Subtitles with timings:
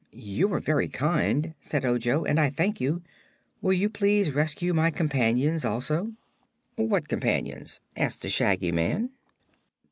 [0.13, 3.03] "You were very kind," said Ojo, "and I thank you.
[3.61, 6.13] Will you please rescue my companions, also?"
[6.75, 9.11] "What companions?" asked the Shaggy Man.